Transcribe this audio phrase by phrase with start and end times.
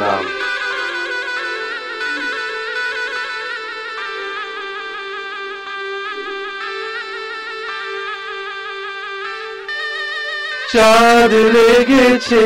[0.00, 0.39] làm
[10.72, 12.42] চাঁদ লেগেছে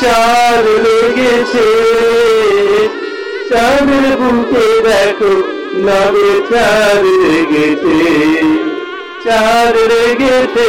[0.00, 1.66] চাঁদ লেগেছে।
[3.50, 5.32] চাঁদের বুকে দেখো
[5.86, 7.96] নবে চাঁদ লেগেছে।
[9.24, 10.68] চাঁদ লেগেছে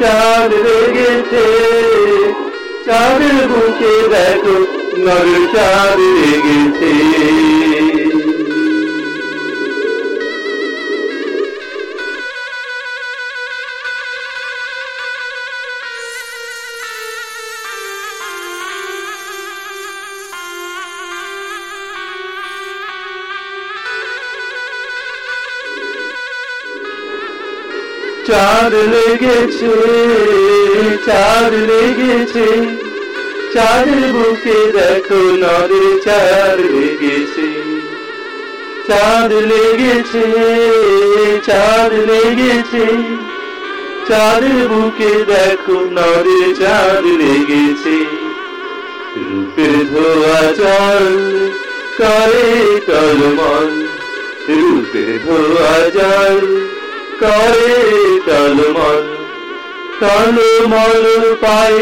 [0.00, 1.44] চাঁদ লেগেছে।
[2.86, 4.56] চাঁদের বুকে দেখো
[5.04, 6.92] নবে চাঁদ লেগেছে।
[28.26, 29.72] চাঁদ লেগেছে
[31.06, 32.46] চার লেগেছে।
[33.54, 37.48] চাঁদের বুকে দেখো, নদে চার লেগেছে।
[38.88, 40.24] চাঁদ লেগেছে
[41.46, 42.86] চার লেগেছে।
[44.08, 47.98] চাঁদের বুকে দেখো, নদে চাঁদ লেগেছে।
[49.16, 51.06] রূপের ধোয়া জল
[51.98, 53.70] করে টলমল
[54.48, 56.65] রূপের ধোয়া জল
[57.20, 57.74] করে
[58.26, 59.04] টলমল
[60.00, 61.04] টলমল
[61.42, 61.80] পায়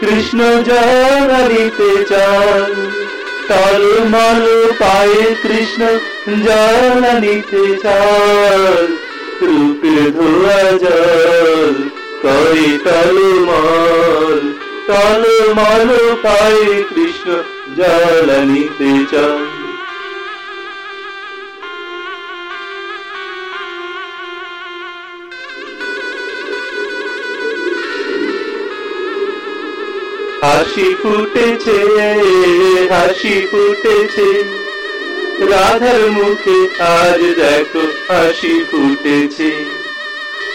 [0.00, 2.72] কৃষ্ণ জানিতে চান
[3.48, 4.44] টলমল
[4.80, 5.82] পায় কৃষ্ণ
[6.44, 8.88] জানিতে চান
[9.42, 11.74] রূপের ধোয়া জল
[12.22, 14.40] করে টলমল
[14.88, 15.90] টলমল
[16.22, 17.28] পায় কৃষ্ণ
[17.76, 19.57] জানিতে চান
[30.48, 31.78] হাসি ফুটেছে
[32.90, 34.28] হাসি ফুটেছে।
[35.50, 36.58] রাধার মুখে
[36.92, 39.50] আজ দেখো হাসি ফুটেছে।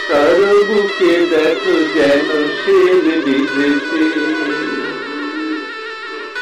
[0.09, 2.29] কারও বুকে দেখো যেন
[2.61, 4.03] শের বিঁধেছে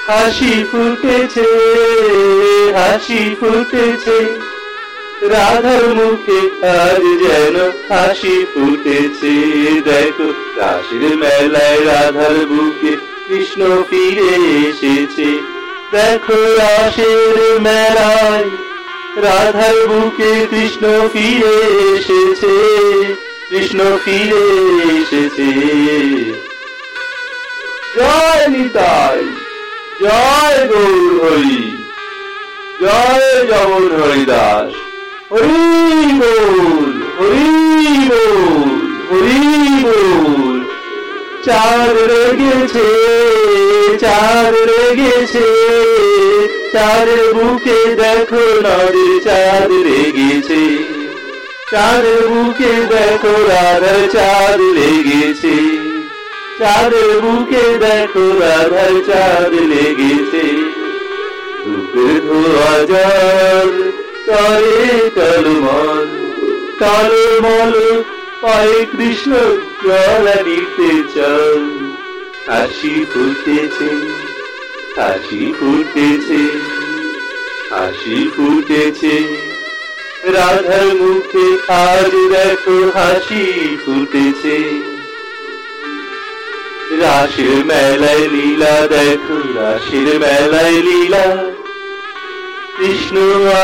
[0.08, 1.48] হাসি ফুটেছে
[2.78, 4.18] হাসি ফুটেছে।
[5.34, 6.40] রাধার মুখে
[6.80, 7.56] আজ যেন
[7.90, 9.34] হাসি ফুটেছে।
[9.88, 14.30] দেখো রাসের মেলায় রাধার বুকে কৃষ্ণ ফিরে
[14.70, 15.40] এসেছে।
[15.92, 18.50] দেখো রাসের মেলায়,
[19.16, 21.56] রাধার বুকে কৃষ্ণ ফিরে
[21.96, 22.56] এসেছে।
[23.50, 24.44] কৃষ্ণ ফিরে
[24.92, 25.50] এসেছে।
[27.96, 29.24] জয় নিতাই,
[30.02, 31.78] জয় গৌর হরি,
[32.82, 34.74] জয় জগন হরিদাস।
[35.32, 37.50] হরি বল হরি
[38.10, 38.70] বল
[39.10, 40.51] হরি বল
[41.46, 42.88] চাঁদ লেগেছে
[44.00, 45.48] চাঁদ লেগেছে
[46.74, 50.62] চাঁদের বুকে দেখো নদী, চাঁদ লেগেছে
[51.72, 55.56] চাঁদের বুকে দেখো রাধার চাঁদ লেগেছে।
[56.60, 60.46] চাঁদের বুকে দেখো রাধার চাঁদ লেগেছে।
[61.66, 63.70] রূপের ধোয়া জল,
[64.28, 64.80] তরে
[65.16, 66.08] টলমল
[66.80, 67.74] টলমল
[68.42, 69.32] পায়ে কৃষ্ণ
[69.84, 71.62] জল নিতে চল
[72.48, 73.90] হাসি ফুটেছে
[74.98, 76.42] হাসি ফুটেছে
[77.72, 79.16] হাসি ফুটেছে।
[80.36, 83.44] রাধার মুখে আজ দেখো হাসি
[83.86, 84.58] ফুটেছে।
[87.02, 91.26] রাশের মেলায় লীলা দেখো রাশের মেলায় লীলা।
[92.78, 93.16] কৃষ্ণ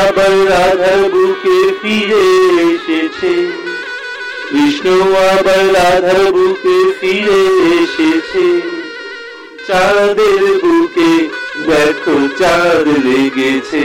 [0.02, 2.24] আবার রাধার বুকে ফিরে
[2.70, 3.34] এসেছে।
[4.50, 7.40] কৃষ্ণ আবার রাধার বুকে ফিরে
[7.76, 8.46] এসেছে।
[9.66, 11.28] চাঁদের বুকে
[11.66, 13.84] দেখো, চাঁদ লেগেছে।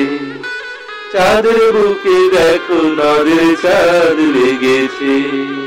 [1.11, 5.62] চাঁদের বুকে দেখো, নদের চাঁদ লেগেছে।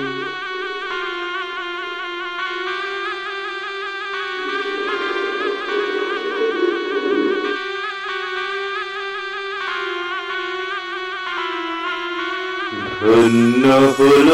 [13.26, 13.64] ধন্য
[13.96, 14.28] হল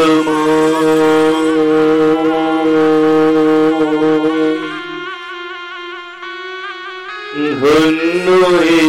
[7.54, 8.26] ধন্য
[8.70, 8.80] এ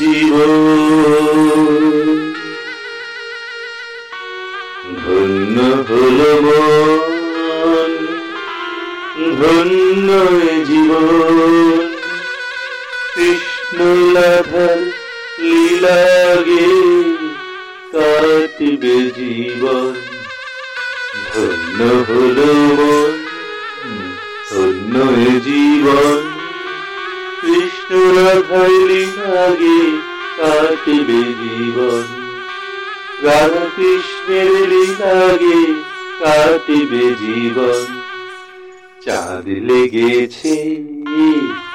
[0.00, 0.34] জীব
[4.98, 5.56] ধন্য
[5.88, 6.20] হল
[9.36, 10.08] ধন্য
[10.44, 11.80] এ জীবন
[13.14, 13.78] কৃষ্ণ
[14.14, 14.78] রাধার
[15.40, 16.11] লীলাগে
[18.22, 19.92] কাটিবে জীবন
[21.26, 22.52] ধন্য হলো
[24.48, 24.94] ধন্য
[25.46, 26.18] জীবন
[27.40, 29.80] কৃষ্ণ রাধার লীলাগে
[30.38, 32.04] কাটিবে জীবন
[33.24, 35.60] রাধা কৃষ্ণের লীলাগে
[36.20, 37.86] কাটিবে জীবন
[39.04, 40.56] চাঁদ লেগেছে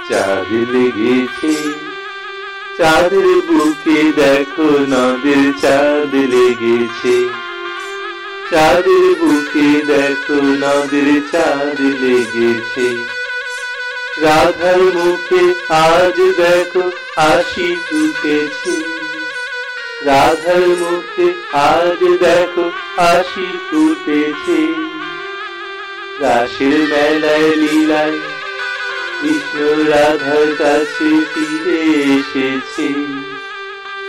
[0.09, 1.53] চাঁদ লেগেছে
[2.77, 7.15] চাঁদের বুকে দেখো নদের চাঁদ লেগেছে।
[8.51, 12.87] চাঁদের বুকে দেখো নদের চাঁদ লেগেছে।
[14.21, 16.83] রাধার মুখে আজ দেখো
[17.15, 18.75] হাসি ফুটেছে।
[20.05, 22.65] রাধার মুখে আজ দেখো
[22.97, 24.59] হাসি ফুটেছে।
[26.19, 28.17] রাসের মেলায় লীলায়
[29.19, 29.57] কৃষ্ণ
[29.91, 31.79] রাধার কাছে ফিরে
[32.15, 32.87] এসেছে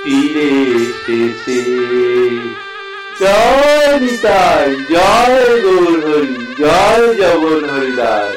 [0.02, 0.48] ফিরে
[0.82, 1.58] এসেছে।
[3.20, 8.36] জয় নিতাই, জয় গৌর হরি জয় জগন হরিদাস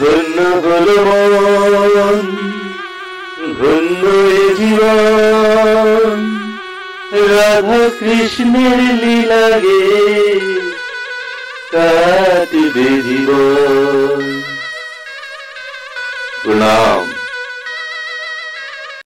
[0.00, 0.88] ধন্য হল
[3.60, 4.02] ধন্য
[4.58, 6.18] জীবন।
[7.30, 9.84] রাধা কৃষ্ণের লীলাগে
[11.72, 14.20] কাটিবে জীবন
[16.42, 17.09] প্রণাম